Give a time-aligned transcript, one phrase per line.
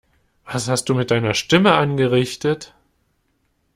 [0.47, 2.73] Was hast du mit deiner Stimme angerichtet?